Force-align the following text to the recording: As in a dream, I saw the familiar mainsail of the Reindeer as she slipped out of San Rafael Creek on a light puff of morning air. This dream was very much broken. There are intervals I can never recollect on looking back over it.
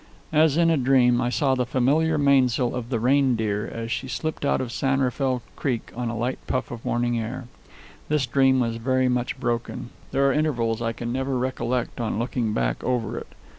As 0.33 0.57
in 0.57 0.71
a 0.71 0.77
dream, 0.77 1.21
I 1.21 1.29
saw 1.29 1.53
the 1.53 1.63
familiar 1.63 2.17
mainsail 2.17 2.73
of 2.73 2.89
the 2.89 2.99
Reindeer 2.99 3.69
as 3.71 3.91
she 3.91 4.07
slipped 4.07 4.43
out 4.43 4.59
of 4.59 4.71
San 4.71 4.99
Rafael 4.99 5.43
Creek 5.55 5.91
on 5.95 6.09
a 6.09 6.17
light 6.17 6.39
puff 6.47 6.71
of 6.71 6.83
morning 6.83 7.19
air. 7.19 7.45
This 8.09 8.25
dream 8.25 8.59
was 8.59 8.77
very 8.77 9.07
much 9.09 9.39
broken. 9.39 9.91
There 10.09 10.27
are 10.27 10.33
intervals 10.33 10.81
I 10.81 10.91
can 10.93 11.13
never 11.13 11.37
recollect 11.37 12.01
on 12.01 12.17
looking 12.17 12.51
back 12.51 12.83
over 12.83 13.15
it. 13.15 13.27